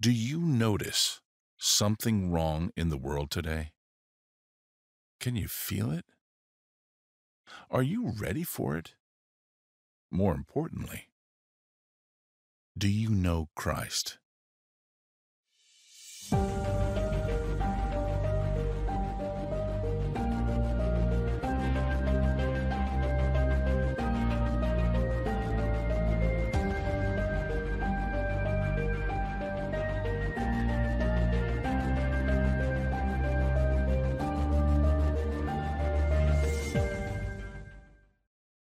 [0.00, 1.20] Do you notice
[1.58, 3.72] something wrong in the world today?
[5.20, 6.06] Can you feel it?
[7.70, 8.94] Are you ready for it?
[10.10, 11.08] More importantly,
[12.78, 14.16] do you know Christ?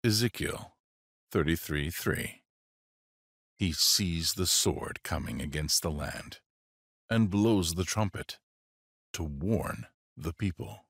[0.05, 0.75] Ezekiel
[1.31, 2.43] 33 3.
[3.57, 6.41] He sees the sword coming against the land
[7.09, 8.37] and blows the trumpet
[9.13, 10.85] to warn the people.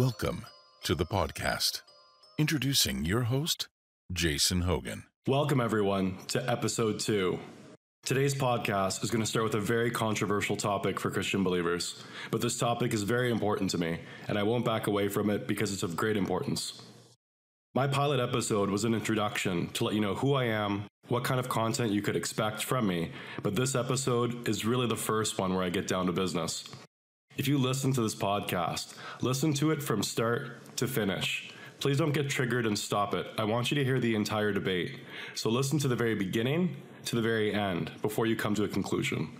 [0.00, 0.46] Welcome
[0.84, 1.82] to the podcast.
[2.38, 3.68] Introducing your host,
[4.10, 5.04] Jason Hogan.
[5.26, 7.38] Welcome, everyone, to episode two.
[8.06, 12.40] Today's podcast is going to start with a very controversial topic for Christian believers, but
[12.40, 15.70] this topic is very important to me, and I won't back away from it because
[15.70, 16.80] it's of great importance.
[17.74, 21.38] My pilot episode was an introduction to let you know who I am, what kind
[21.38, 23.12] of content you could expect from me,
[23.42, 26.64] but this episode is really the first one where I get down to business.
[27.36, 31.50] If you listen to this podcast, listen to it from start to finish.
[31.78, 33.26] Please don't get triggered and stop it.
[33.38, 34.98] I want you to hear the entire debate.
[35.34, 38.68] So listen to the very beginning to the very end before you come to a
[38.68, 39.38] conclusion.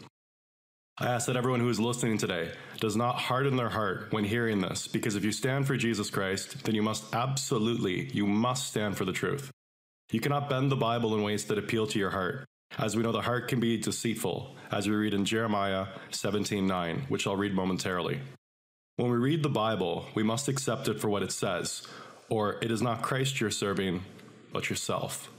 [0.97, 4.63] I ask that everyone who is listening today does not harden their heart when hearing
[4.63, 8.97] this, because if you stand for Jesus Christ, then you must absolutely, you must stand
[8.97, 9.51] for the truth.
[10.11, 12.47] You cannot bend the Bible in ways that appeal to your heart.
[12.79, 17.27] As we know, the heart can be deceitful, as we read in Jeremiah 17:9, which
[17.27, 18.21] I'll read momentarily.
[18.97, 21.87] When we read the Bible, we must accept it for what it says,
[22.29, 24.05] or it is not Christ you're serving,
[24.53, 25.31] but yourself.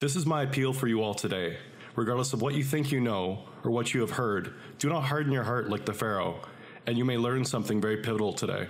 [0.00, 1.58] This is my appeal for you all today.
[1.94, 5.32] Regardless of what you think you know or what you have heard, do not harden
[5.32, 6.40] your heart like the Pharaoh,
[6.86, 8.66] and you may learn something very pivotal today.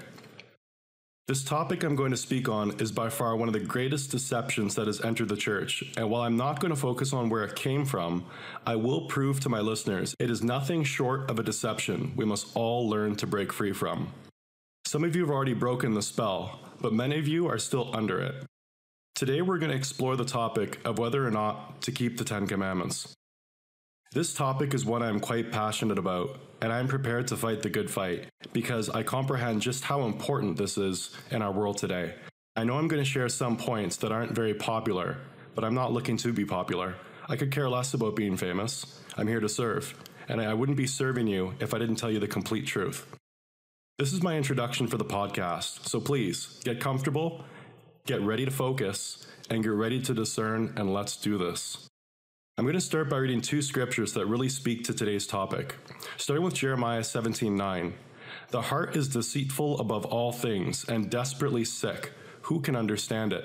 [1.27, 4.75] This topic I'm going to speak on is by far one of the greatest deceptions
[4.75, 7.57] that has entered the church, and while I'm not going to focus on where it
[7.57, 8.27] came from,
[8.67, 12.55] I will prove to my listeners it is nothing short of a deception we must
[12.55, 14.13] all learn to break free from.
[14.85, 18.21] Some of you have already broken the spell, but many of you are still under
[18.21, 18.35] it.
[19.15, 22.47] Today we're going to explore the topic of whether or not to keep the Ten
[22.47, 23.15] Commandments.
[24.15, 27.63] This topic is one I am quite passionate about, and I am prepared to fight
[27.63, 32.15] the good fight because I comprehend just how important this is in our world today.
[32.55, 35.17] I know I'm going to share some points that aren't very popular,
[35.57, 36.95] but I'm not looking to be popular.
[37.29, 39.01] I could care less about being famous.
[39.17, 39.97] I'm here to serve,
[40.29, 43.05] and I wouldn't be serving you if I didn't tell you the complete truth.
[43.99, 47.45] This is my introduction for the podcast, so please get comfortable,
[48.07, 51.89] get ready to focus, and get ready to discern, and let's do this.
[52.57, 55.75] I'm going to start by reading two scriptures that really speak to today's topic.
[56.17, 57.95] Starting with Jeremiah 17:9.
[58.51, 62.13] The heart is deceitful above all things and desperately sick.
[62.43, 63.45] Who can understand it?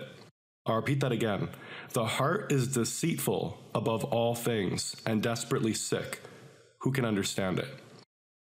[0.68, 1.50] I'll repeat that again.
[1.94, 6.22] The heart is deceitful above all things and desperately sick.
[6.82, 7.68] Who can understand it?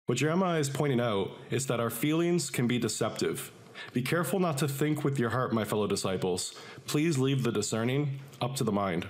[0.04, 3.52] What Jeremiah is pointing out is that our feelings can be deceptive.
[3.94, 6.54] Be careful not to think with your heart, my fellow disciples.
[6.84, 9.06] Please leave the discerning up to the mind.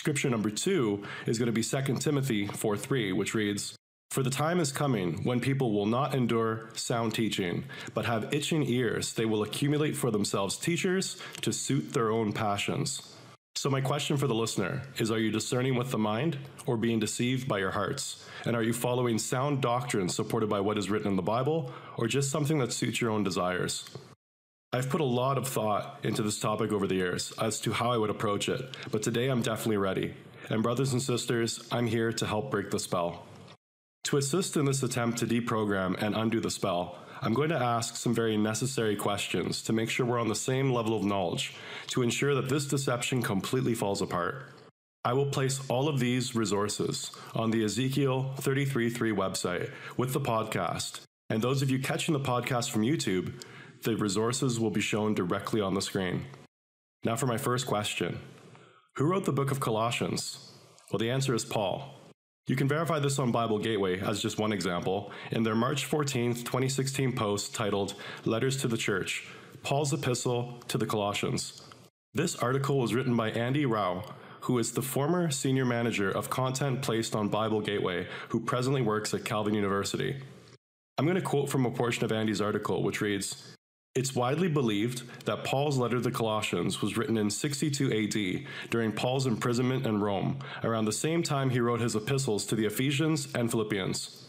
[0.00, 3.76] Scripture number two is going to be 2 Timothy 4 3, which reads,
[4.12, 8.62] For the time is coming when people will not endure sound teaching, but have itching
[8.62, 9.12] ears.
[9.12, 13.14] They will accumulate for themselves teachers to suit their own passions.
[13.56, 16.98] So, my question for the listener is Are you discerning with the mind or being
[16.98, 18.26] deceived by your hearts?
[18.46, 22.06] And are you following sound doctrine supported by what is written in the Bible or
[22.06, 23.84] just something that suits your own desires?
[24.72, 27.90] I've put a lot of thought into this topic over the years as to how
[27.90, 30.14] I would approach it, but today I'm definitely ready.
[30.48, 33.26] And, brothers and sisters, I'm here to help break the spell.
[34.04, 37.96] To assist in this attempt to deprogram and undo the spell, I'm going to ask
[37.96, 41.52] some very necessary questions to make sure we're on the same level of knowledge
[41.88, 44.52] to ensure that this deception completely falls apart.
[45.04, 51.00] I will place all of these resources on the Ezekiel 33.3 website with the podcast.
[51.28, 53.32] And those of you catching the podcast from YouTube,
[53.82, 56.26] the resources will be shown directly on the screen.
[57.04, 58.18] Now for my first question.
[58.96, 60.52] Who wrote the book of Colossians?
[60.90, 61.94] Well, the answer is Paul.
[62.46, 66.34] You can verify this on Bible Gateway as just one example in their March 14,
[66.34, 67.94] 2016 post titled
[68.24, 69.26] Letters to the Church
[69.62, 71.62] Paul's Epistle to the Colossians.
[72.12, 74.02] This article was written by Andy Rau,
[74.40, 79.14] who is the former senior manager of content placed on Bible Gateway, who presently works
[79.14, 80.16] at Calvin University.
[80.98, 83.54] I'm going to quote from a portion of Andy's article, which reads
[83.96, 88.92] It's widely believed that Paul's letter to the Colossians was written in 62 AD during
[88.92, 93.26] Paul's imprisonment in Rome, around the same time he wrote his epistles to the Ephesians
[93.34, 94.28] and Philippians.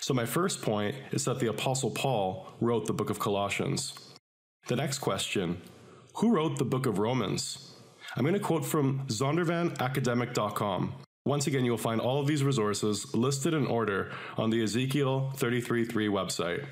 [0.00, 3.94] So, my first point is that the Apostle Paul wrote the book of Colossians.
[4.66, 5.62] The next question
[6.16, 7.76] Who wrote the book of Romans?
[8.16, 10.92] I'm going to quote from zondervanacademic.com.
[11.24, 15.92] Once again, you'll find all of these resources listed in order on the Ezekiel 33.3
[16.08, 16.66] website.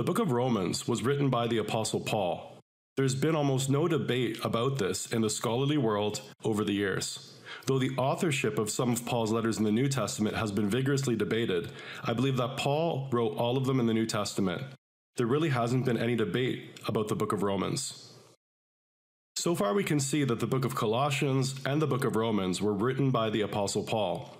[0.00, 2.56] The book of Romans was written by the Apostle Paul.
[2.96, 7.38] There's been almost no debate about this in the scholarly world over the years.
[7.66, 11.16] Though the authorship of some of Paul's letters in the New Testament has been vigorously
[11.16, 14.62] debated, I believe that Paul wrote all of them in the New Testament.
[15.16, 18.10] There really hasn't been any debate about the book of Romans.
[19.36, 22.62] So far, we can see that the book of Colossians and the book of Romans
[22.62, 24.34] were written by the Apostle Paul.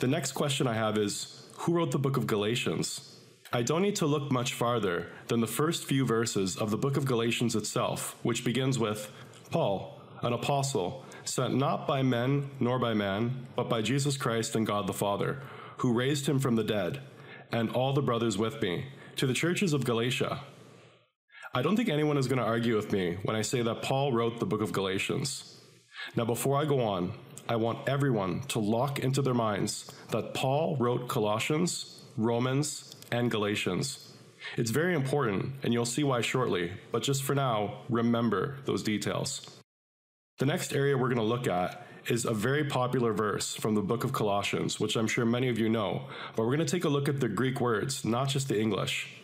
[0.00, 3.14] The next question I have is who wrote the book of Galatians?
[3.50, 6.98] I don't need to look much farther than the first few verses of the book
[6.98, 9.10] of Galatians itself, which begins with
[9.50, 14.66] Paul, an apostle, sent not by men nor by man, but by Jesus Christ and
[14.66, 15.40] God the Father,
[15.78, 17.00] who raised him from the dead,
[17.50, 18.84] and all the brothers with me,
[19.16, 20.40] to the churches of Galatia.
[21.54, 24.12] I don't think anyone is going to argue with me when I say that Paul
[24.12, 25.58] wrote the book of Galatians.
[26.14, 27.14] Now, before I go on,
[27.48, 34.12] I want everyone to lock into their minds that Paul wrote Colossians, Romans, and Galatians.
[34.56, 39.58] It's very important, and you'll see why shortly, but just for now, remember those details.
[40.38, 43.82] The next area we're going to look at is a very popular verse from the
[43.82, 46.04] book of Colossians, which I'm sure many of you know,
[46.36, 49.20] but we're going to take a look at the Greek words, not just the English.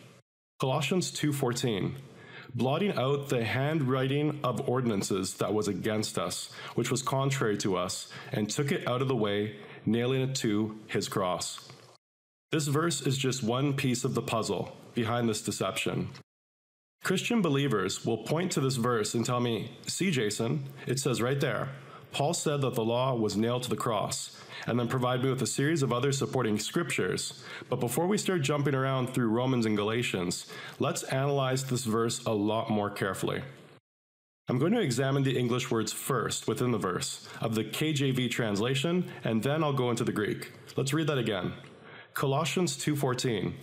[0.59, 1.95] Colossians 2:14
[2.55, 8.07] blotting out the handwriting of ordinances that was against us, which was contrary to us,
[8.31, 11.69] and took it out of the way, nailing it to his cross.
[12.51, 16.09] This verse is just one piece of the puzzle behind this deception.
[17.03, 21.39] Christian believers will point to this verse and tell me, see, Jason, it says right
[21.39, 21.69] there,
[22.11, 25.41] Paul said that the law was nailed to the cross, and then provide me with
[25.41, 27.43] a series of other supporting scriptures.
[27.69, 30.45] But before we start jumping around through Romans and Galatians,
[30.79, 33.41] let's analyze this verse a lot more carefully.
[34.47, 39.11] I'm going to examine the English words first within the verse of the KJV translation,
[39.23, 40.53] and then I'll go into the Greek.
[40.77, 41.53] Let's read that again.
[42.15, 43.53] Colossians 2:14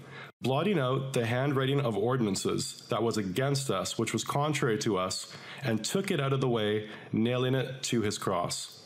[0.43, 5.33] blotting out the handwriting of ordinances that was against us, which was contrary to us,
[5.63, 8.81] and took it out of the way, nailing it to his cross.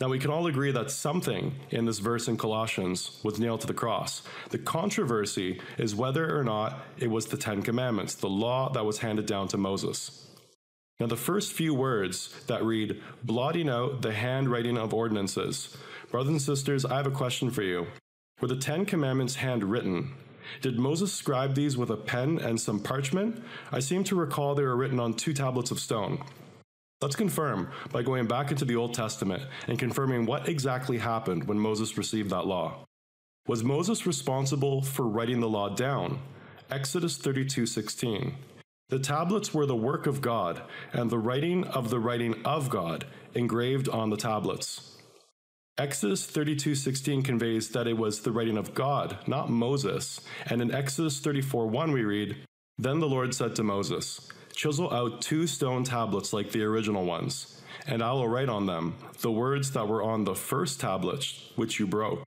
[0.00, 3.66] Now, we can all agree that something in this verse in Colossians was nailed to
[3.66, 4.22] the cross.
[4.48, 8.98] The controversy is whether or not it was the Ten Commandments, the law that was
[8.98, 10.26] handed down to Moses.
[10.98, 15.76] Now, the first few words that read, blotting out the handwriting of ordinances.
[16.10, 17.86] Brothers and sisters, I have a question for you.
[18.40, 20.14] Were the Ten Commandments handwritten?
[20.62, 23.42] Did Moses scribe these with a pen and some parchment?
[23.70, 26.24] I seem to recall they were written on two tablets of stone.
[27.02, 31.58] Let's confirm by going back into the Old Testament and confirming what exactly happened when
[31.58, 32.86] Moses received that law.
[33.46, 36.20] Was Moses responsible for writing the law down?
[36.70, 38.36] Exodus 32:16.
[38.88, 40.62] The tablets were the work of God,
[40.92, 44.96] and the writing of the writing of God engraved on the tablets.
[45.80, 50.20] Exodus 32:16 conveys that it was the writing of God, not Moses.
[50.44, 52.36] And in Exodus 34:1 we read,
[52.76, 57.62] "Then the Lord said to Moses, Chisel out two stone tablets like the original ones,
[57.86, 61.80] and I will write on them the words that were on the first tablets which
[61.80, 62.24] you broke."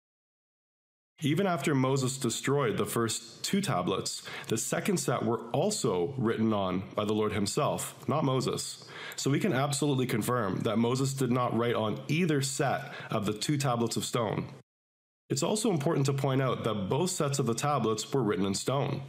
[1.22, 6.90] Even after Moses destroyed the first two tablets, the second set were also written on
[6.96, 8.84] by the Lord himself, not Moses.
[9.16, 13.34] So we can absolutely confirm that Moses did not write on either set of the
[13.34, 14.48] two tablets of stone.
[15.30, 18.54] It's also important to point out that both sets of the tablets were written in
[18.54, 19.02] stone.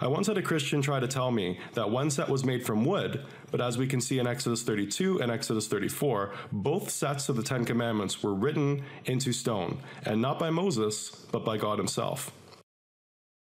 [0.00, 2.84] I once had a Christian try to tell me that one set was made from
[2.84, 7.36] wood, but as we can see in Exodus 32 and Exodus 34, both sets of
[7.36, 12.32] the Ten Commandments were written into stone, and not by Moses, but by God Himself.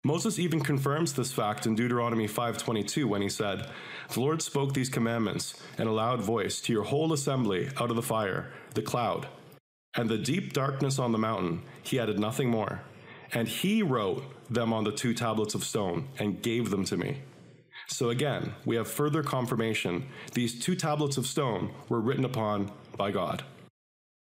[0.06, 3.70] Moses even confirms this fact in Deuteronomy 5:22 when he said,
[4.12, 7.96] "The Lord spoke these commandments in a loud voice to your whole assembly out of
[7.96, 9.28] the fire, the cloud,
[9.96, 11.62] and the deep darkness on the mountain.
[11.82, 12.82] He added nothing more.
[13.32, 17.22] And he wrote them on the two tablets of stone and gave them to me."
[17.86, 20.04] So again, we have further confirmation.
[20.34, 23.42] These two tablets of stone were written upon by God.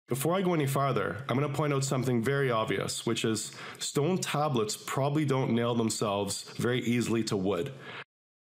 [0.10, 3.52] Before I go any farther, I'm going to point out something very obvious, which is
[3.78, 7.72] stone tablets probably don't nail themselves very easily to wood.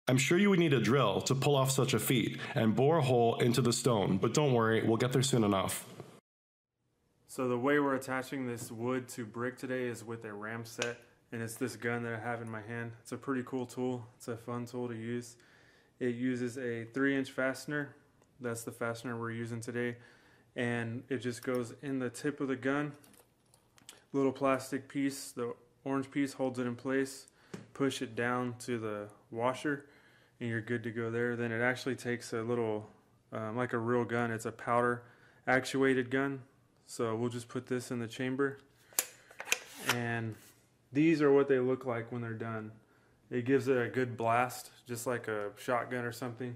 [0.08, 2.96] I'm sure you would need a drill to pull off such a feat and bore
[2.96, 5.84] a hole into the stone, but don't worry, we'll get there soon enough.
[7.28, 10.96] So the way we're attaching this wood to brick today is with a ram set,
[11.32, 12.92] and it's this gun that I have in my hand.
[13.02, 14.06] It's a pretty cool tool.
[14.16, 15.36] It's a fun tool to use.
[16.00, 17.94] It uses a three inch fastener.
[18.40, 19.96] That's the fastener we're using today
[20.56, 22.92] and it just goes in the tip of the gun.
[24.12, 25.54] Little plastic piece, the
[25.84, 27.26] orange piece holds it in place.
[27.74, 29.86] Push it down to the washer,
[30.40, 31.36] and you're good to go there.
[31.36, 32.88] Then it actually takes a little,
[33.32, 34.30] um, like a real gun.
[34.30, 35.02] It's a powder
[35.46, 36.42] actuated gun.
[36.86, 38.58] So we'll just put this in the chamber,
[39.94, 40.34] and
[40.92, 42.72] these are what they look like when they're done.
[43.30, 46.54] It gives it a good blast, just like a shotgun or something,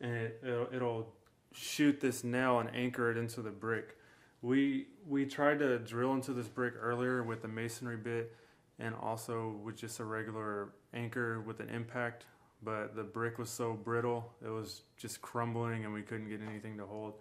[0.00, 1.12] and it, it'll, it'll
[1.54, 3.96] shoot this nail and anchor it into the brick.
[4.42, 8.34] We we tried to drill into this brick earlier with a masonry bit
[8.78, 12.26] and also with just a regular anchor with an impact,
[12.62, 16.76] but the brick was so brittle, it was just crumbling and we couldn't get anything
[16.78, 17.14] to hold.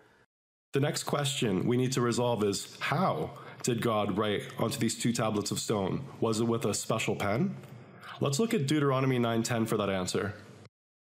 [0.73, 5.13] The next question we need to resolve is how did God write onto these two
[5.13, 6.03] tablets of stone?
[6.19, 7.55] Was it with a special pen?
[8.19, 10.33] Let's look at Deuteronomy 9:10 for that answer.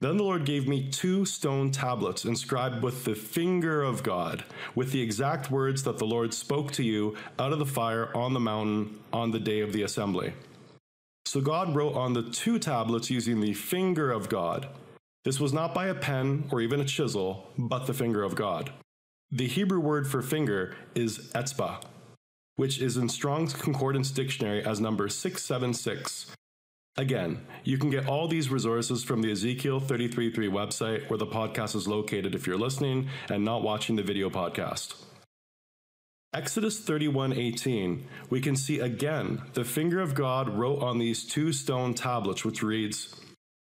[0.03, 4.43] Then the Lord gave me two stone tablets inscribed with the finger of God,
[4.75, 8.33] with the exact words that the Lord spoke to you out of the fire on
[8.33, 10.33] the mountain on the day of the assembly.
[11.25, 14.67] So God wrote on the two tablets using the finger of God.
[15.23, 18.73] This was not by a pen or even a chisel, but the finger of God.
[19.31, 21.81] The Hebrew word for finger is etzba,
[22.57, 26.35] which is in Strong's Concordance Dictionary as number 676
[26.95, 31.75] Again, you can get all these resources from the Ezekiel 33.3 website where the podcast
[31.75, 34.95] is located if you're listening and not watching the video podcast.
[36.35, 41.93] Exodus 31:18, we can see again the finger of God wrote on these two stone
[41.93, 43.15] tablets which reads,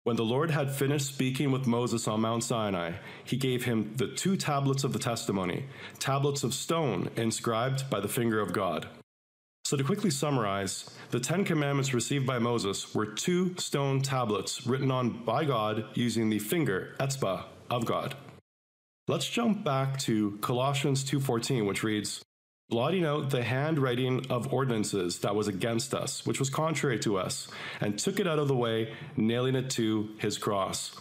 [0.03, 2.93] when the Lord had finished speaking with Moses on Mount Sinai,
[3.25, 5.65] he gave him the two tablets of the testimony,
[5.99, 8.87] tablets of stone inscribed by the finger of God.
[9.67, 14.91] So, to quickly summarize, the Ten Commandments received by Moses were two stone tablets written
[14.91, 18.15] on by God using the finger, etzbah, of God.
[19.09, 22.23] Let's jump back to Colossians 2:14, which reads,
[22.69, 27.49] blotting out the handwriting of ordinances that was against us, which was contrary to us,
[27.81, 30.95] and took it out of the way, nailing it to his cross.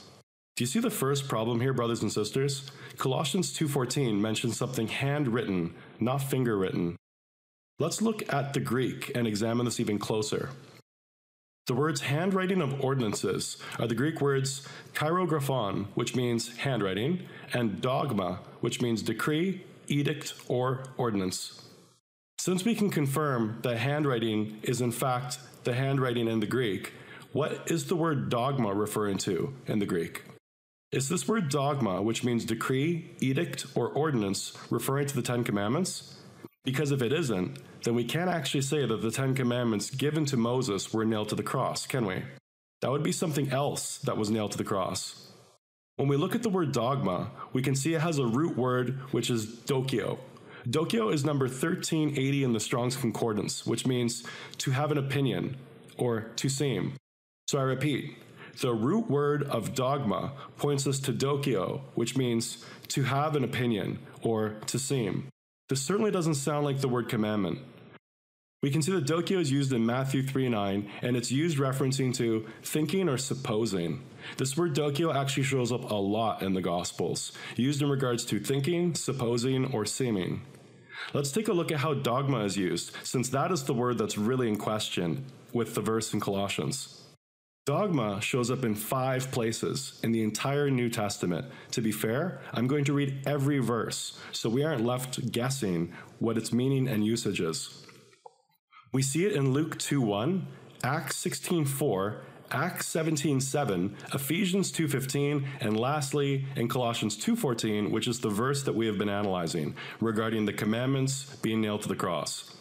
[0.57, 2.69] Do you see the first problem here, brothers and sisters?
[2.99, 6.97] Colossians 2:14 mentions something handwritten, not finger written.
[7.79, 10.49] Let's look at the Greek and examine this even closer.
[11.67, 18.39] The words handwriting of ordinances are the Greek words cheirographon, which means handwriting, and dogma,
[18.61, 21.61] which means decree, edict, or ordinance.
[22.39, 26.95] Since we can confirm that handwriting is in fact the handwriting in the Greek,
[27.33, 30.23] what is the word dogma referring to in the Greek?
[30.93, 36.16] Is this word dogma, which means decree, edict, or ordinance, referring to the Ten Commandments?
[36.67, 40.37] Because if it isn't, then we can't actually say that the Ten Commandments given to
[40.37, 42.25] Moses were nailed to the cross, can we?
[42.81, 45.31] That would be something else that was nailed to the cross.
[45.95, 48.99] When we look at the word dogma, we can see it has a root word
[49.13, 50.19] which is dokio.
[50.69, 54.25] Dokio is number 1380 in the Strong's Concordance, which means
[54.59, 55.57] to have an opinion
[55.97, 56.95] or to seem.
[57.47, 58.17] So I repeat,
[58.61, 64.01] the root word of dogma points us to dokio, which means to have an opinion
[64.23, 65.29] or to seem.
[65.69, 67.59] This certainly doesn't sound like the word commandment.
[68.63, 72.15] We can see that dokio is used in Matthew 3 9, and it's used referencing
[72.17, 74.03] to thinking or supposing.
[74.39, 78.39] This word dokio actually shows up a lot in the Gospels, used in regards to
[78.39, 80.43] thinking, supposing, or seeming.
[81.13, 84.17] Let's take a look at how dogma is used, since that is the word that's
[84.17, 86.96] really in question with the verse in Colossians.
[87.67, 91.47] Dogma shows up in five places in the entire New Testament.
[91.73, 96.39] To be fair, I'm going to read every verse, so we aren't left guessing what
[96.39, 97.85] its meaning and usage is.
[98.93, 100.47] We see it in Luke 2:1,
[100.85, 102.19] Acts 16:4,
[102.53, 108.87] Acts 17:7, Ephesians 2:15, and lastly in Colossians 2:14, which is the verse that we
[108.87, 112.55] have been analyzing regarding the commandments being nailed to the cross.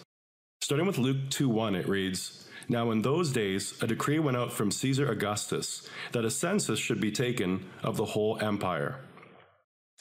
[0.61, 4.71] Starting with Luke 2:1, it reads, now, in those days, a decree went out from
[4.71, 8.99] Caesar Augustus that a census should be taken of the whole empire.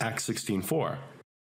[0.00, 0.98] Acts 16:4.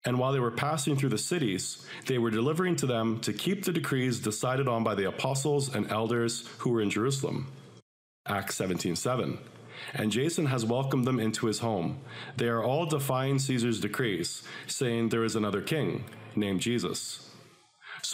[0.06, 3.64] And while they were passing through the cities, they were delivering to them to keep
[3.64, 7.46] the decrees decided on by the apostles and elders who were in Jerusalem.
[8.26, 9.38] Acts 17:7.
[9.92, 12.00] and Jason has welcomed them into his home.
[12.36, 16.04] They are all defying Caesar's decrees, saying there is another king
[16.34, 17.23] named Jesus.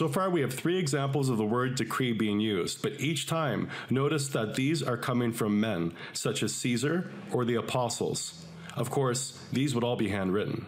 [0.01, 3.69] So far, we have three examples of the word decree being used, but each time,
[3.91, 8.43] notice that these are coming from men, such as Caesar or the apostles.
[8.75, 10.65] Of course, these would all be handwritten.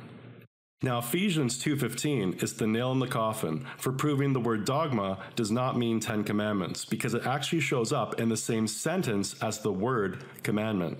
[0.84, 5.50] Now Ephesians 2:15 is the nail in the coffin for proving the word dogma does
[5.50, 9.74] not mean 10 commandments because it actually shows up in the same sentence as the
[9.74, 11.00] word commandment.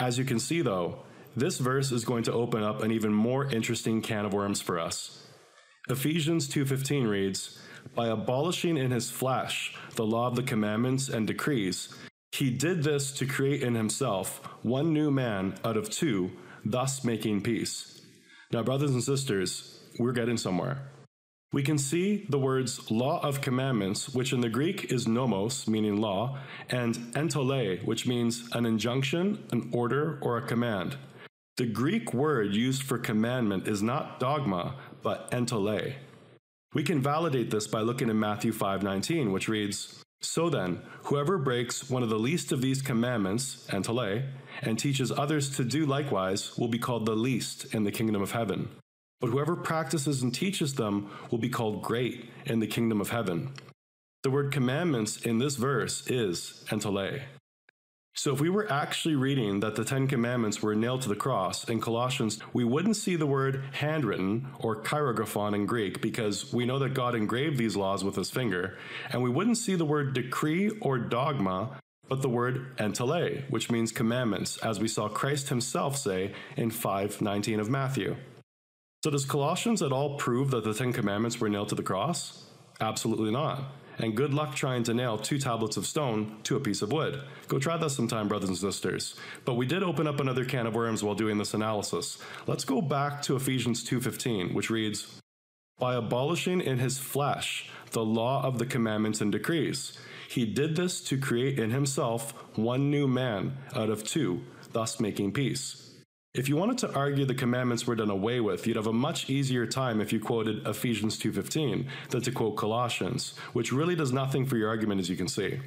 [0.00, 1.00] As you can see though,
[1.36, 4.78] this verse is going to open up an even more interesting can of worms for
[4.78, 5.27] us.
[5.90, 7.58] Ephesians 2:15 reads,
[7.94, 11.88] "By abolishing in his flesh the law of the commandments and decrees,
[12.32, 17.40] he did this to create in himself one new man out of two, thus making
[17.40, 18.02] peace."
[18.52, 20.90] Now, brothers and sisters, we're getting somewhere.
[21.54, 25.98] We can see the words law of commandments, which in the Greek is nomos, meaning
[25.98, 30.98] law, and entole, which means an injunction, an order, or a command.
[31.56, 35.92] The Greek word used for commandment is not dogma, but entole.
[36.74, 41.88] We can validate this by looking in Matthew 5:19, which reads, "So then, whoever breaks
[41.88, 44.22] one of the least of these commandments, entole,
[44.62, 48.32] and teaches others to do likewise will be called the least in the kingdom of
[48.32, 48.68] heaven.
[49.20, 53.52] But whoever practices and teaches them will be called great in the kingdom of heaven."
[54.22, 57.20] The word commandments in this verse is entole.
[58.18, 61.62] So, if we were actually reading that the Ten Commandments were nailed to the cross
[61.68, 66.80] in Colossians, we wouldn't see the word handwritten or chirographon in Greek because we know
[66.80, 68.76] that God engraved these laws with his finger,
[69.10, 73.92] and we wouldn't see the word decree or dogma, but the word entole, which means
[73.92, 78.16] commandments, as we saw Christ himself say in 5:19 of Matthew.
[79.04, 82.42] So, does Colossians at all prove that the Ten Commandments were nailed to the cross?
[82.80, 83.62] Absolutely not
[83.98, 87.20] and good luck trying to nail two tablets of stone to a piece of wood.
[87.48, 89.14] Go try that sometime, brothers and sisters.
[89.44, 92.18] But we did open up another can of worms while doing this analysis.
[92.46, 95.20] Let's go back to Ephesians 2:15, which reads,
[95.78, 101.00] "By abolishing in his flesh the law of the commandments and decrees, he did this
[101.04, 105.87] to create in himself one new man out of two, thus making peace."
[106.38, 109.28] If you wanted to argue the commandments were done away with, you'd have a much
[109.28, 114.46] easier time if you quoted Ephesians 2:15 than to quote Colossians, which really does nothing
[114.46, 115.58] for your argument as you can see.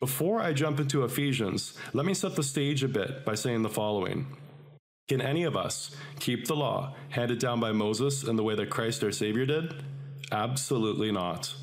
[0.00, 3.70] Before I jump into Ephesians, let me set the stage a bit by saying the
[3.70, 4.26] following.
[5.08, 8.68] Can any of us keep the law handed down by Moses in the way that
[8.68, 9.82] Christ our Savior did?
[10.30, 11.54] Absolutely not.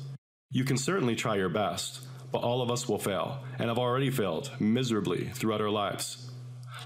[0.50, 2.00] You can certainly try your best,
[2.32, 6.29] but all of us will fail, and have already failed miserably throughout our lives.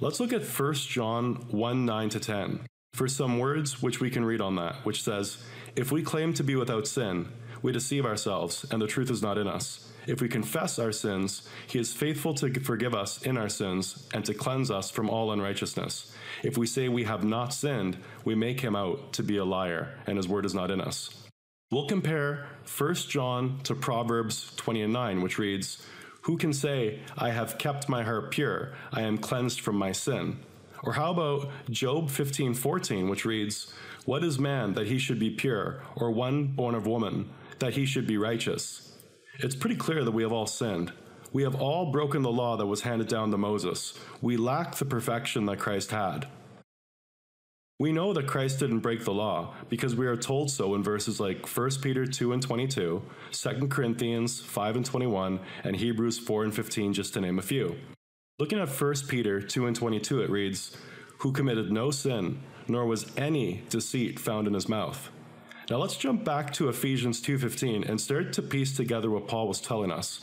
[0.00, 2.60] Let's look at 1 John 1 9 to 10
[2.94, 5.38] for some words which we can read on that, which says,
[5.76, 7.28] If we claim to be without sin,
[7.62, 9.92] we deceive ourselves, and the truth is not in us.
[10.06, 14.24] If we confess our sins, he is faithful to forgive us in our sins and
[14.24, 16.14] to cleanse us from all unrighteousness.
[16.42, 19.96] If we say we have not sinned, we make him out to be a liar,
[20.06, 21.24] and his word is not in us.
[21.70, 22.46] We'll compare
[22.78, 25.84] 1 John to Proverbs 20 and 9, which reads,
[26.24, 30.38] who can say, I have kept my heart pure, I am cleansed from my sin?
[30.82, 33.72] Or how about Job 15:14, which reads,
[34.06, 37.84] What is man that he should be pure, or one born of woman, that he
[37.84, 38.92] should be righteous?
[39.38, 40.92] It's pretty clear that we have all sinned.
[41.32, 43.98] We have all broken the law that was handed down to Moses.
[44.22, 46.26] We lack the perfection that Christ had.
[47.80, 51.18] We know that Christ didn't break the law because we are told so in verses
[51.18, 56.54] like 1 Peter 2 and 22, 2 Corinthians 5 and 21, and Hebrews 4 and
[56.54, 57.74] 15, just to name a few.
[58.38, 60.76] Looking at 1 Peter 2 and 22, it reads,
[61.18, 65.10] Who committed no sin, nor was any deceit found in his mouth.
[65.68, 69.60] Now let's jump back to Ephesians 2:15 and start to piece together what Paul was
[69.60, 70.20] telling us.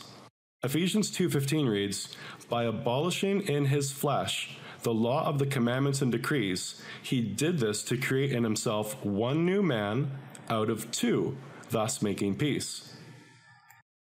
[0.64, 2.16] Ephesians 2:15 reads,
[2.48, 7.82] "By abolishing in his flesh the law of the commandments and decrees, he did this
[7.84, 10.10] to create in himself one new man
[10.48, 11.36] out of two,
[11.70, 12.94] thus making peace.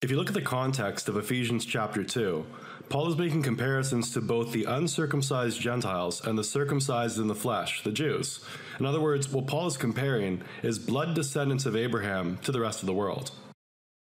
[0.02, 2.46] If you look at the context of Ephesians chapter 2,
[2.88, 7.82] Paul is making comparisons to both the uncircumcised Gentiles and the circumcised in the flesh,
[7.84, 8.44] the Jews.
[8.78, 12.80] In other words, what Paul is comparing is blood descendants of Abraham to the rest
[12.80, 13.30] of the world.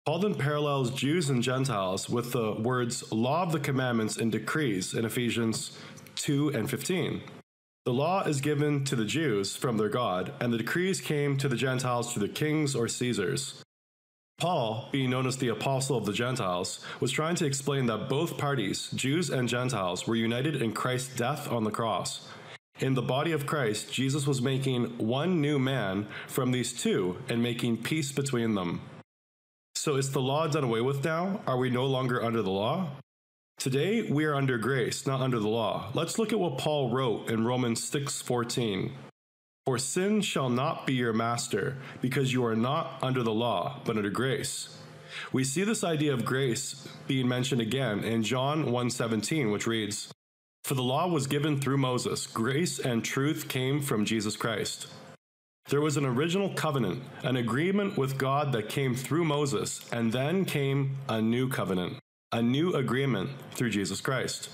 [0.06, 4.94] Paul then parallels Jews and Gentiles with the words law of the commandments and decrees
[4.94, 5.78] in Ephesians
[6.16, 7.22] 2 and 15.
[7.86, 11.48] The law is given to the Jews from their God, and the decrees came to
[11.48, 13.62] the Gentiles through the kings or Caesars.
[14.38, 18.38] Paul, being known as the Apostle of the Gentiles, was trying to explain that both
[18.38, 22.28] parties, Jews and Gentiles, were united in Christ's death on the cross.
[22.80, 27.42] In the body of Christ, Jesus was making one new man from these two and
[27.42, 28.80] making peace between them.
[29.74, 31.40] So is the law done away with now?
[31.46, 32.88] Are we no longer under the law?
[33.60, 35.90] Today we are under grace, not under the law.
[35.92, 38.92] Let's look at what Paul wrote in Romans 6:14.
[39.66, 43.98] For sin shall not be your master, because you are not under the law, but
[43.98, 44.78] under grace.
[45.30, 50.10] We see this idea of grace being mentioned again in John 1:17, which reads,
[50.64, 54.86] "For the law was given through Moses; grace and truth came from Jesus Christ."
[55.68, 60.46] There was an original covenant, an agreement with God that came through Moses, and then
[60.46, 61.98] came a new covenant,
[62.32, 64.50] a new agreement through Jesus Christ.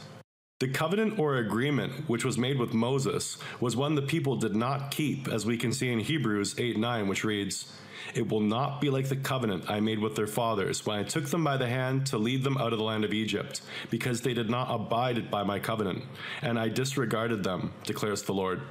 [0.61, 4.91] The covenant or agreement which was made with Moses was one the people did not
[4.91, 7.71] keep, as we can see in Hebrews 8 9, which reads,
[8.15, 11.27] It will not be like the covenant I made with their fathers when I took
[11.27, 13.61] them by the hand to lead them out of the land of Egypt,
[13.91, 16.03] because they did not abide by my covenant,
[16.41, 18.63] and I disregarded them, declares the Lord.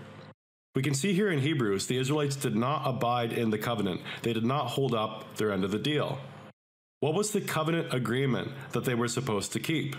[0.74, 4.34] We can see here in Hebrews, the Israelites did not abide in the covenant, they
[4.34, 6.18] did not hold up their end of the deal.
[7.02, 9.98] What was the covenant agreement that they were supposed to keep?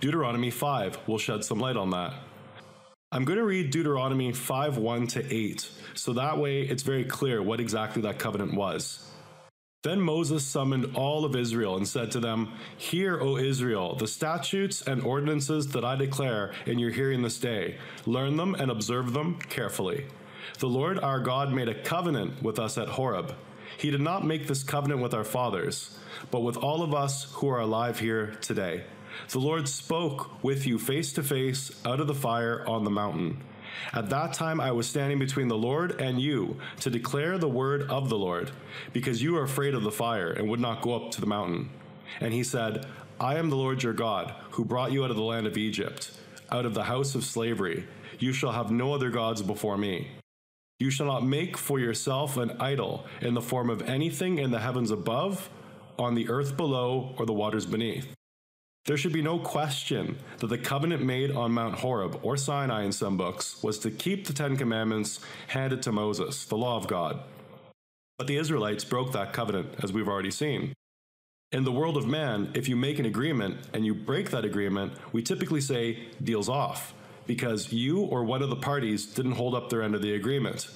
[0.00, 2.14] Deuteronomy 5 will shed some light on that.
[3.12, 7.42] I'm going to read Deuteronomy 5 1 to 8, so that way it's very clear
[7.42, 9.10] what exactly that covenant was.
[9.82, 14.80] Then Moses summoned all of Israel and said to them, Hear, O Israel, the statutes
[14.82, 17.76] and ordinances that I declare in your hearing this day.
[18.06, 20.06] Learn them and observe them carefully.
[20.58, 23.34] The Lord our God made a covenant with us at Horeb.
[23.76, 25.98] He did not make this covenant with our fathers,
[26.30, 28.84] but with all of us who are alive here today.
[29.30, 33.42] The Lord spoke with you face to face out of the fire on the mountain.
[33.92, 37.82] At that time I was standing between the Lord and you to declare the word
[37.90, 38.50] of the Lord,
[38.92, 41.70] because you are afraid of the fire and would not go up to the mountain.
[42.20, 42.86] And he said,
[43.20, 46.12] I am the Lord your God, who brought you out of the land of Egypt,
[46.50, 47.86] out of the house of slavery.
[48.18, 50.08] You shall have no other gods before me.
[50.78, 54.60] You shall not make for yourself an idol in the form of anything in the
[54.60, 55.50] heavens above,
[55.98, 58.14] on the earth below, or the waters beneath.
[58.86, 62.92] There should be no question that the covenant made on Mount Horeb, or Sinai in
[62.92, 67.20] some books, was to keep the Ten Commandments handed to Moses, the law of God.
[68.16, 70.72] But the Israelites broke that covenant, as we've already seen.
[71.50, 74.92] In the world of man, if you make an agreement and you break that agreement,
[75.12, 76.94] we typically say, deals off,
[77.28, 80.68] because you or one of the parties didn't hold up their end of the agreement.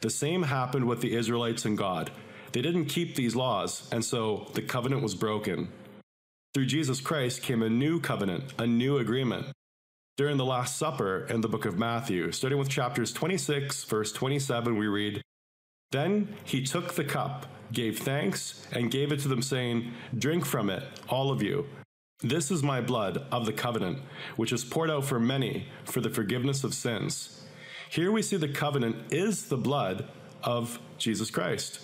[0.00, 2.10] The same happened with the Israelites and God.
[2.52, 5.68] They didn't keep these laws, and so the covenant was broken.
[6.54, 9.46] Through Jesus Christ came a new covenant, a new agreement.
[10.16, 14.76] During the Last Supper in the book of Matthew, starting with chapters 26, verse 27,
[14.76, 15.22] we read,
[15.92, 20.70] Then he took the cup, gave thanks, and gave it to them, saying, Drink from
[20.70, 21.66] it, all of you.
[22.22, 24.00] This is my blood of the covenant,
[24.36, 27.46] which is poured out for many for the forgiveness of sins.
[27.88, 30.06] Here we see the covenant is the blood
[30.42, 31.80] of Jesus Christ.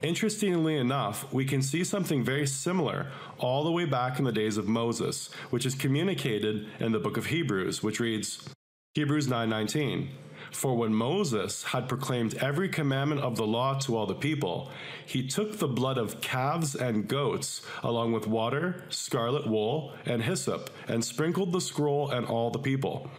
[0.00, 4.56] Interestingly enough, we can see something very similar all the way back in the days
[4.56, 8.48] of Moses, which is communicated in the book of Hebrews, which reads
[8.94, 10.08] Hebrews 9:19
[10.50, 14.70] For when Moses had proclaimed every commandment of the law to all the people,
[15.06, 20.70] he took the blood of calves and goats along with water, scarlet wool, and hyssop
[20.86, 23.10] and sprinkled the scroll and all the people.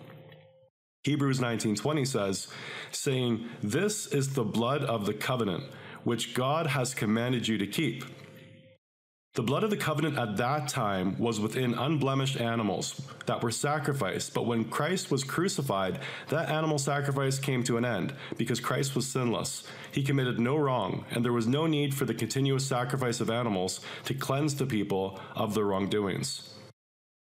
[1.04, 2.48] Hebrews 19:20 says,
[2.92, 5.64] saying, "This is the blood of the covenant
[6.04, 8.04] which God has commanded you to keep.
[9.40, 14.34] The blood of the covenant at that time was within unblemished animals that were sacrificed,
[14.34, 19.08] but when Christ was crucified, that animal sacrifice came to an end because Christ was
[19.08, 19.66] sinless.
[19.94, 23.80] He committed no wrong, and there was no need for the continuous sacrifice of animals
[24.04, 26.54] to cleanse the people of their wrongdoings.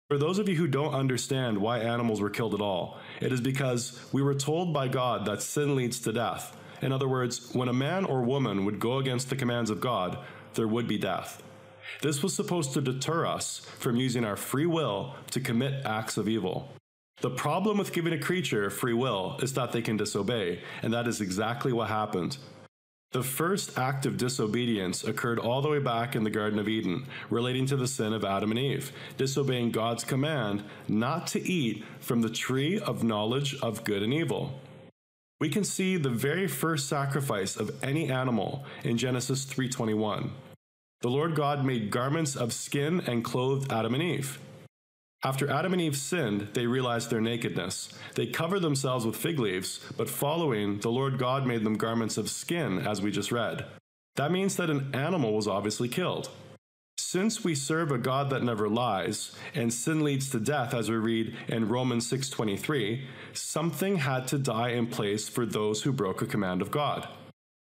[0.09, 3.39] For those of you who don't understand why animals were killed at all, it is
[3.39, 6.57] because we were told by God that sin leads to death.
[6.81, 10.17] In other words, when a man or woman would go against the commands of God,
[10.55, 11.41] there would be death.
[12.01, 16.27] This was supposed to deter us from using our free will to commit acts of
[16.27, 16.69] evil.
[17.21, 21.07] The problem with giving a creature free will is that they can disobey, and that
[21.07, 22.37] is exactly what happened.
[23.11, 27.05] The first act of disobedience occurred all the way back in the Garden of Eden,
[27.29, 32.21] relating to the sin of Adam and Eve, disobeying God's command not to eat from
[32.21, 34.61] the tree of knowledge of good and evil.
[35.41, 40.31] We can see the very first sacrifice of any animal in Genesis 3:21.
[41.01, 44.37] The Lord God made garments of skin and clothed Adam and Eve.
[45.23, 47.91] After Adam and Eve sinned, they realized their nakedness.
[48.13, 52.29] They covered themselves with fig leaves, but following, the Lord God made them garments of
[52.29, 53.65] skin, as we just read.
[54.15, 56.29] That means that an animal was obviously killed.
[56.99, 60.97] Since we serve a God that never lies, and sin leads to death as we
[60.97, 66.27] read in Romans 6:23, something had to die in place for those who broke a
[66.27, 67.07] command of God.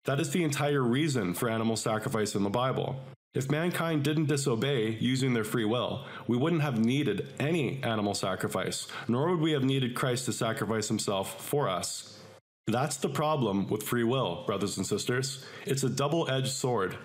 [0.05, 3.01] That is the entire reason for animal sacrifice in the Bible.
[3.33, 8.87] If mankind didn't disobey using their free will, we wouldn't have needed any animal sacrifice,
[9.09, 12.21] nor would we have needed Christ to sacrifice himself for us.
[12.67, 15.45] That's the problem with free will, brothers and sisters.
[15.67, 16.97] It's a double edged sword.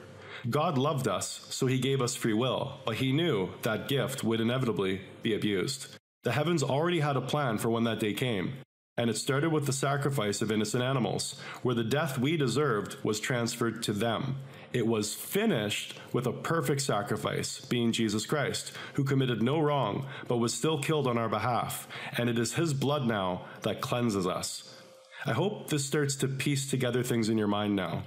[0.50, 4.40] God loved us, so he gave us free will, but he knew that gift would
[4.40, 5.96] inevitably be abused.
[6.24, 8.54] The heavens already had a plan for when that day came,
[9.00, 13.18] and it started with the sacrifice of innocent animals, where the death we deserved was
[13.18, 14.36] transferred to them.
[14.74, 20.40] It was finished with a perfect sacrifice, being Jesus Christ, who committed no wrong, but
[20.40, 24.78] was still killed on our behalf, and it is his blood now that cleanses us.
[25.26, 28.04] I hope this starts to piece together things in your mind now.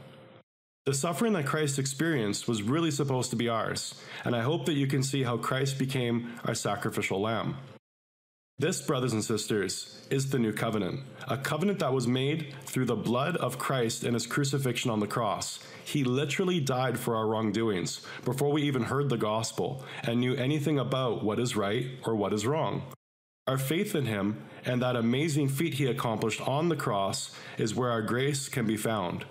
[0.85, 3.95] The suffering that Christ experienced was really supposed to be ours,
[4.27, 7.57] and I hope that you can see how Christ became our sacrificial lamb.
[8.62, 12.94] This, brothers and sisters, is the new covenant, a covenant that was made through the
[12.94, 15.59] blood of Christ and his crucifixion on the cross.
[15.85, 20.79] He literally died for our wrongdoings before we even heard the gospel and knew anything
[20.79, 22.83] about what is right or what is wrong.
[23.48, 27.90] Our faith in him and that amazing feat he accomplished on the cross is where
[27.90, 29.25] our grace can be found.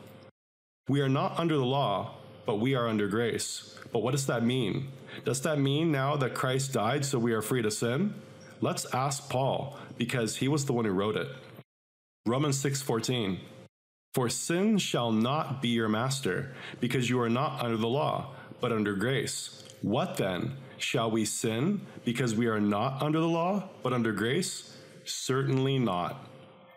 [0.90, 2.16] We are not under the law,
[2.46, 3.80] but we are under grace.
[3.94, 4.90] But what does that mean?
[5.24, 8.14] Does that mean now that Christ died so we are free to sin?
[8.64, 11.28] Let's ask Paul because he was the one who wrote it.
[12.28, 13.40] Romans 6:14
[14.14, 18.72] For sin shall not be your master because you are not under the law but
[18.72, 19.64] under grace.
[19.82, 20.58] What then?
[20.78, 24.78] Shall we sin because we are not under the law but under grace?
[25.06, 26.28] Certainly not.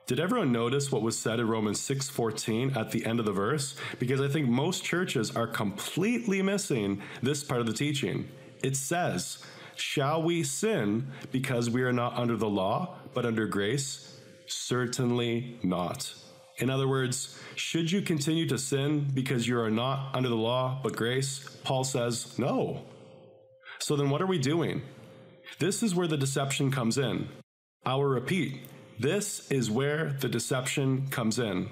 [0.07, 3.77] Did everyone notice what was said in Romans 6:14 at the end of the verse?
[3.99, 8.29] Because I think most churches are completely missing this part of the teaching.
[8.63, 9.45] It says,
[9.77, 14.21] Shall we sin because we are not under the law, but under grace?
[14.47, 16.13] Certainly not.
[16.59, 20.79] In other words, should you continue to sin because you are not under the law,
[20.83, 21.59] but grace?
[21.65, 22.83] Paul says, no.
[23.81, 24.83] So then what are we doing?
[25.59, 27.29] This is where the deception comes in.
[27.85, 28.61] I will repeat
[28.99, 31.69] this is where the deception comes in.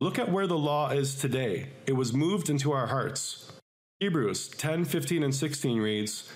[0.00, 1.68] Look at where the law is today.
[1.86, 3.52] It was moved into our hearts.
[4.00, 6.30] Hebrews 10 15 and 16 reads,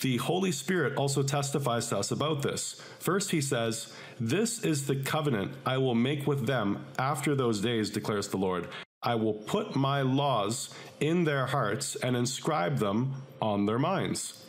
[0.00, 2.82] the Holy Spirit also testifies to us about this.
[2.98, 7.90] First, he says, This is the covenant I will make with them after those days,
[7.90, 8.68] declares the Lord.
[9.02, 14.44] I will put my laws in their hearts and inscribe them on their minds.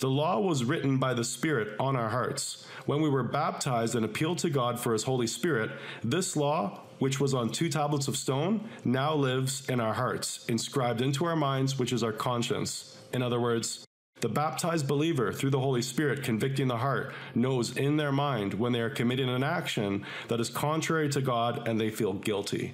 [0.00, 2.66] The law was written by the Spirit on our hearts.
[2.84, 5.70] When we were baptized and appealed to God for His Holy Spirit,
[6.02, 11.00] this law, which was on two tablets of stone, now lives in our hearts, inscribed
[11.00, 12.98] into our minds, which is our conscience.
[13.12, 13.83] In other words,
[14.24, 18.72] the baptized believer, through the Holy Spirit convicting the heart, knows in their mind when
[18.72, 22.72] they are committing an action that is contrary to God and they feel guilty.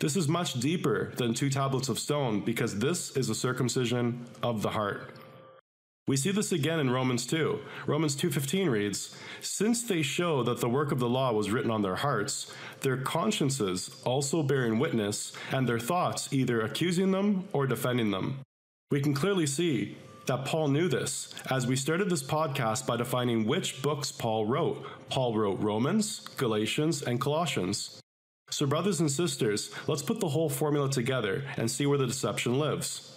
[0.00, 4.60] This is much deeper than two tablets of stone because this is a circumcision of
[4.60, 5.14] the heart.
[6.06, 7.60] We see this again in Romans 2.
[7.86, 11.80] Romans 2:15 reads, "Since they show that the work of the law was written on
[11.80, 18.10] their hearts, their consciences also bearing witness, and their thoughts either accusing them or defending
[18.10, 18.40] them."
[18.90, 23.46] We can clearly see that Paul knew this as we started this podcast by defining
[23.46, 24.84] which books Paul wrote.
[25.10, 28.00] Paul wrote Romans, Galatians, and Colossians.
[28.50, 32.58] So, brothers and sisters, let's put the whole formula together and see where the deception
[32.58, 33.14] lives.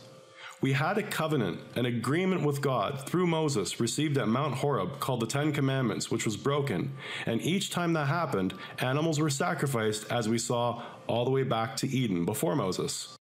[0.60, 5.20] We had a covenant, an agreement with God through Moses received at Mount Horeb called
[5.20, 6.94] the Ten Commandments, which was broken.
[7.28, 11.78] And each time that happened, animals were sacrificed, as we saw all the way back
[11.78, 13.17] to Eden before Moses.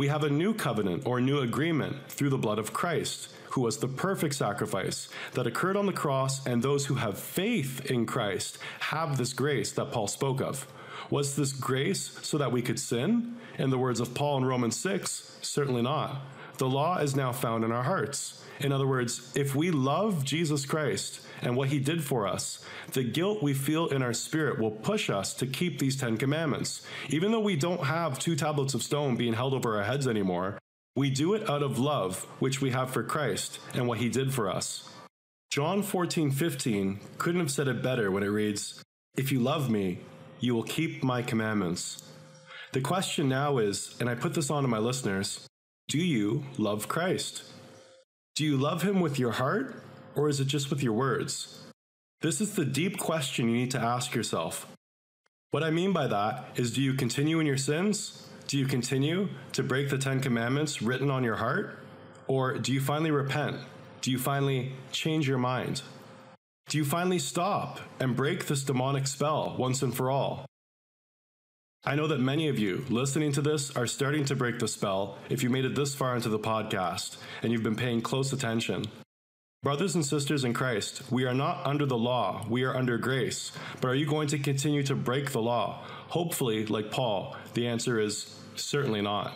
[0.00, 3.76] We have a new covenant or new agreement through the blood of Christ, who was
[3.76, 8.56] the perfect sacrifice that occurred on the cross, and those who have faith in Christ
[8.78, 10.66] have this grace that Paul spoke of.
[11.10, 13.36] Was this grace so that we could sin?
[13.58, 16.16] In the words of Paul in Romans 6, certainly not.
[16.56, 18.42] The law is now found in our hearts.
[18.58, 23.02] In other words, if we love Jesus Christ and what he did for us, the
[23.02, 26.86] guilt we feel in our spirit will push us to keep these Ten Commandments.
[27.08, 30.58] Even though we don't have two tablets of stone being held over our heads anymore,
[30.96, 34.34] we do it out of love, which we have for Christ and what he did
[34.34, 34.88] for us.
[35.50, 38.82] John 14, 15 couldn't have said it better when it reads,
[39.16, 40.00] If you love me,
[40.38, 42.02] you will keep my commandments.
[42.72, 45.46] The question now is, and I put this on to my listeners,
[45.88, 47.42] do you love Christ?
[48.36, 49.82] Do you love him with your heart,
[50.14, 51.62] or is it just with your words?
[52.20, 54.66] This is the deep question you need to ask yourself.
[55.52, 58.28] What I mean by that is do you continue in your sins?
[58.46, 61.78] Do you continue to break the Ten Commandments written on your heart?
[62.26, 63.56] Or do you finally repent?
[64.00, 65.82] Do you finally change your mind?
[66.68, 70.46] Do you finally stop and break this demonic spell once and for all?
[71.84, 75.16] I know that many of you listening to this are starting to break the spell
[75.30, 78.84] if you made it this far into the podcast and you've been paying close attention.
[79.62, 83.52] Brothers and sisters in Christ, we are not under the law, we are under grace.
[83.82, 85.84] But are you going to continue to break the law?
[86.08, 89.34] Hopefully, like Paul, the answer is certainly not.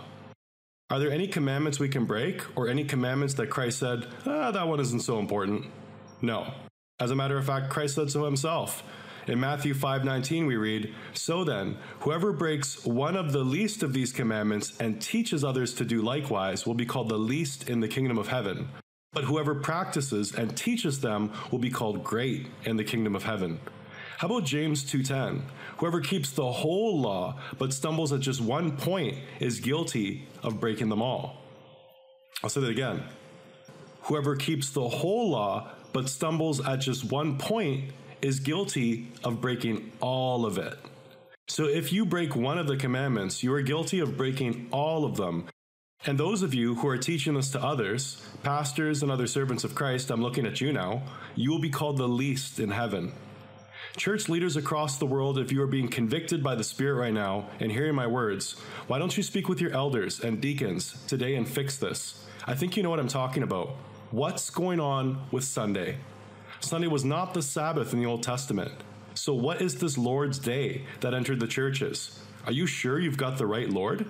[0.88, 4.66] Are there any commandments we can break or any commandments that Christ said, ah, that
[4.66, 5.66] one isn't so important?
[6.22, 6.54] No.
[6.98, 8.82] As a matter of fact, Christ said so himself.
[9.26, 14.10] In Matthew 5:19 we read, "So then, whoever breaks one of the least of these
[14.10, 18.16] commandments and teaches others to do likewise will be called the least in the kingdom
[18.16, 18.68] of heaven.
[19.14, 23.60] But whoever practices and teaches them will be called great in the kingdom of heaven."
[24.18, 25.44] How about James 2:10?
[25.78, 30.88] Whoever keeps the whole law but stumbles at just one point is guilty of breaking
[30.88, 31.36] them all.
[32.42, 33.04] I'll say that again.
[34.02, 39.92] Whoever keeps the whole law but stumbles at just one point is guilty of breaking
[40.00, 40.78] all of it.
[41.48, 45.16] So if you break one of the commandments, you are guilty of breaking all of
[45.16, 45.46] them.
[46.06, 49.74] And those of you who are teaching this to others, pastors and other servants of
[49.74, 51.02] Christ, I'm looking at you now,
[51.34, 53.12] you will be called the least in heaven.
[53.96, 57.48] Church leaders across the world, if you are being convicted by the Spirit right now
[57.58, 61.48] and hearing my words, why don't you speak with your elders and deacons today and
[61.48, 62.26] fix this?
[62.46, 63.70] I think you know what I'm talking about.
[64.10, 65.96] What's going on with Sunday?
[66.60, 68.72] Sunday was not the Sabbath in the Old Testament.
[69.14, 72.20] So, what is this Lord's Day that entered the churches?
[72.44, 74.06] Are you sure you've got the right Lord?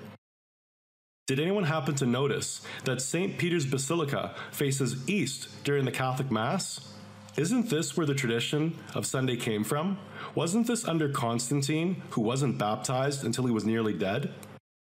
[1.26, 3.38] Did anyone happen to notice that St.
[3.38, 6.92] Peter's Basilica faces east during the Catholic Mass?
[7.38, 9.96] Isn't this where the tradition of Sunday came from?
[10.34, 14.34] Wasn't this under Constantine, who wasn't baptized until he was nearly dead?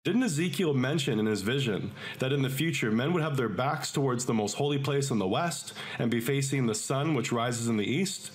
[0.03, 3.92] Didn't Ezekiel mention in his vision that in the future men would have their backs
[3.92, 7.68] towards the most holy place in the west and be facing the sun which rises
[7.68, 8.33] in the east?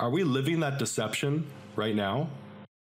[0.00, 2.30] Are we living that deception right now?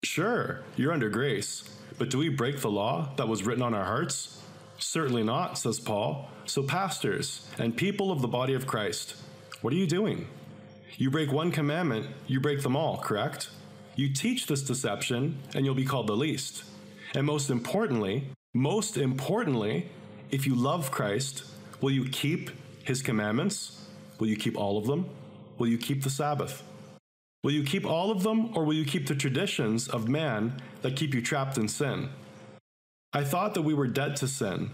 [0.04, 1.64] Sure, you're under grace,
[1.98, 4.39] but do we break the law that was written on our hearts?
[4.80, 6.30] Certainly not, says Paul.
[6.46, 9.16] So, pastors and people of the body of Christ,
[9.62, 10.28] what are you doing?
[10.98, 13.50] You break one commandment, you break them all, correct?
[13.96, 16.64] You teach this deception, and you'll be called the least.
[17.14, 19.90] And most importantly, most importantly,
[20.32, 21.44] if you love Christ,
[21.82, 22.52] will you keep
[22.84, 23.86] his commandments?
[24.20, 25.10] Will you keep all of them?
[25.58, 26.64] Will you keep the Sabbath?
[27.44, 30.96] Will you keep all of them, or will you keep the traditions of man that
[30.96, 32.10] keep you trapped in sin?
[33.12, 34.70] I thought that we were dead to sin.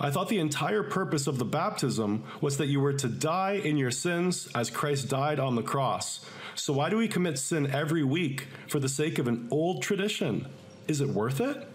[0.00, 3.76] I thought the entire purpose of the baptism was that you were to die in
[3.76, 6.24] your sins as Christ died on the cross.
[6.54, 10.46] So, why do we commit sin every week for the sake of an old tradition?
[10.88, 11.68] Is it worth it?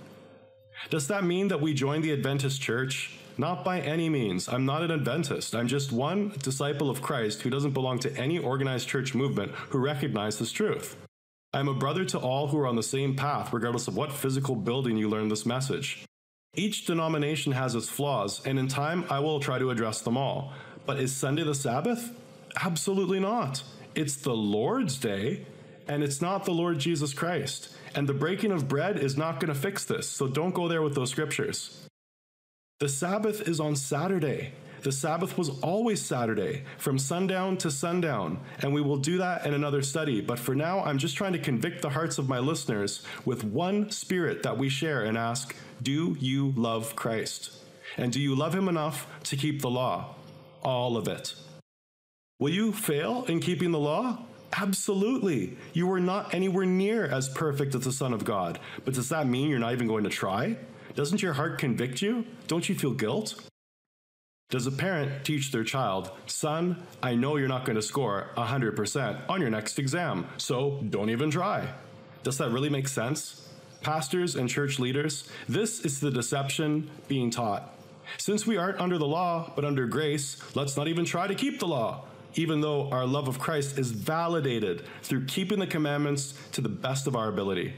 [0.90, 3.16] Does that mean that we join the Adventist church?
[3.38, 4.50] Not by any means.
[4.50, 5.54] I'm not an Adventist.
[5.54, 9.78] I'm just one disciple of Christ who doesn't belong to any organized church movement who
[9.78, 10.96] recognizes truth.
[11.52, 14.56] I'm a brother to all who are on the same path, regardless of what physical
[14.56, 16.06] building you learn this message.
[16.54, 20.54] Each denomination has its flaws, and in time I will try to address them all.
[20.86, 22.12] But is Sunday the Sabbath?
[22.62, 23.64] Absolutely not.
[23.96, 25.48] It's the Lord's day,
[25.88, 27.76] and it's not the Lord Jesus Christ.
[27.96, 30.84] And the breaking of bread is not going to fix this, so don't go there
[30.84, 31.88] with those scriptures.
[32.80, 34.54] The Sabbath is on Saturday.
[34.82, 39.54] The Sabbath was always Saturday, from sundown to sundown, and we will do that in
[39.54, 40.22] another study.
[40.22, 43.92] But for now, I'm just trying to convict the hearts of my listeners with one
[43.92, 47.52] spirit that we share and ask Do you love Christ?
[47.98, 50.16] And do you love him enough to keep the law?
[50.64, 51.36] All of it.
[52.40, 54.20] Will you fail in keeping the law?
[54.54, 55.58] Absolutely.
[55.74, 58.60] You are not anywhere near as perfect as the Son of God.
[58.86, 60.58] But does that mean you're not even going to try?
[60.96, 62.26] Doesn't your heart convict you?
[62.48, 63.36] Don't you feel guilt?
[64.50, 69.30] Does a parent teach their child, son, I know you're not going to score 100%
[69.30, 71.68] on your next exam, so don't even try?
[72.24, 73.48] Does that really make sense?
[73.82, 77.76] Pastors and church leaders, this is the deception being taught.
[78.18, 81.60] Since we aren't under the law, but under grace, let's not even try to keep
[81.60, 86.62] the law even though our love of Christ is validated through keeping the commandments to
[86.62, 87.74] the best of our ability.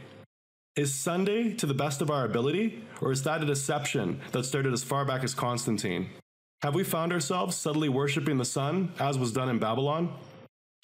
[0.76, 4.74] Is Sunday to the best of our ability, or is that a deception that started
[4.74, 6.10] as far back as Constantine?
[6.64, 10.14] Have we found ourselves subtly worshiping the sun, as was done in Babylon?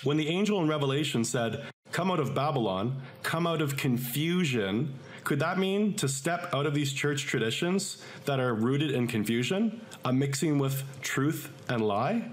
[0.03, 5.39] When the angel in Revelation said, Come out of Babylon, come out of confusion, could
[5.39, 10.11] that mean to step out of these church traditions that are rooted in confusion, a
[10.11, 12.31] mixing with truth and lie?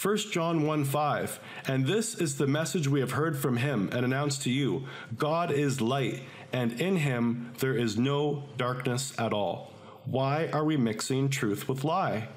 [0.00, 1.40] 1 John 1 5.
[1.68, 4.86] And this is the message we have heard from him and announced to you
[5.18, 6.22] God is light,
[6.54, 9.74] and in him there is no darkness at all.
[10.06, 12.28] Why are we mixing truth with lie?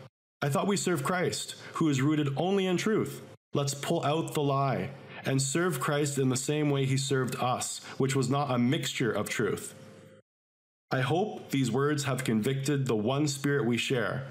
[0.45, 3.23] I thought we serve Christ, who is rooted only in truth.
[3.55, 4.91] Let's pull out the lie
[5.25, 9.11] and serve Christ in the same way he served us, which was not a mixture
[9.11, 9.73] of truth.
[10.91, 14.27] I hope these words have convicted the one spirit we share.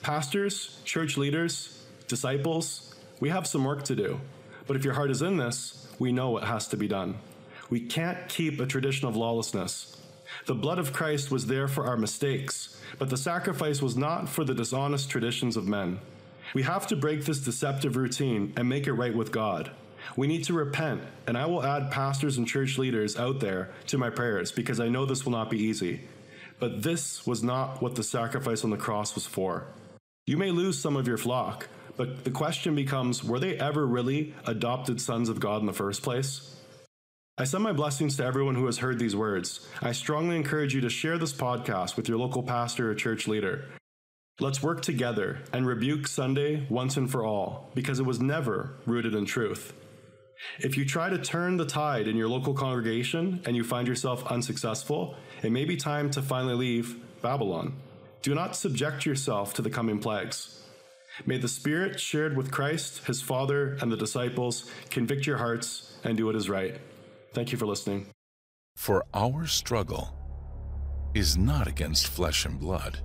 [0.00, 4.20] Pastors, church leaders, disciples, we have some work to do.
[4.66, 7.14] But if your heart is in this, we know what has to be done.
[7.70, 10.02] We can't keep a tradition of lawlessness.
[10.46, 14.44] The blood of Christ was there for our mistakes, but the sacrifice was not for
[14.44, 15.98] the dishonest traditions of men.
[16.54, 19.70] We have to break this deceptive routine and make it right with God.
[20.16, 23.98] We need to repent, and I will add pastors and church leaders out there to
[23.98, 26.00] my prayers because I know this will not be easy.
[26.58, 29.66] But this was not what the sacrifice on the cross was for.
[30.26, 34.34] You may lose some of your flock, but the question becomes were they ever really
[34.46, 36.56] adopted sons of God in the first place?
[37.38, 39.66] I send my blessings to everyone who has heard these words.
[39.80, 43.64] I strongly encourage you to share this podcast with your local pastor or church leader.
[44.38, 49.14] Let's work together and rebuke Sunday once and for all, because it was never rooted
[49.14, 49.72] in truth.
[50.58, 54.26] If you try to turn the tide in your local congregation and you find yourself
[54.26, 57.76] unsuccessful, it may be time to finally leave Babylon.
[58.20, 60.62] Do not subject yourself to the coming plagues.
[61.24, 66.14] May the Spirit shared with Christ, his Father, and the disciples convict your hearts and
[66.14, 66.78] do what is right.
[67.32, 68.06] Thank you for listening.
[68.76, 70.14] For our struggle
[71.14, 73.00] is not against flesh and blood,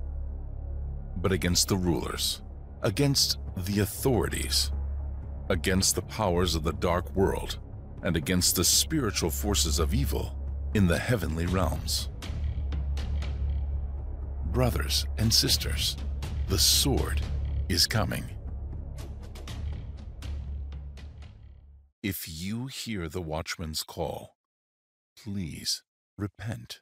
[1.18, 2.42] but against the rulers,
[2.82, 4.72] against the authorities,
[5.50, 7.60] against the powers of the dark world,
[8.04, 10.38] and against the spiritual forces of evil
[10.74, 12.10] in the heavenly realms.
[14.52, 15.96] Brothers and sisters,
[16.48, 17.22] the sword
[17.70, 18.37] is coming.
[22.04, 24.36] If you hear the watchman's call,
[25.22, 25.84] please
[26.18, 26.80] repent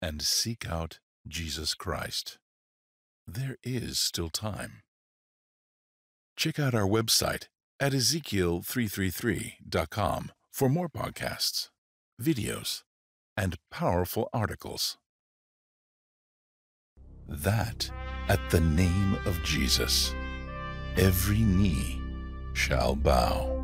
[0.00, 2.38] and seek out Jesus Christ.
[3.26, 4.82] There is still time.
[6.36, 7.44] Check out our website
[7.78, 11.68] at ezekiel333.com for more podcasts,
[12.20, 12.82] videos,
[13.36, 14.98] and powerful articles.
[17.28, 17.88] That
[18.28, 20.12] at the name of Jesus,
[20.96, 22.00] every knee
[22.54, 23.61] shall bow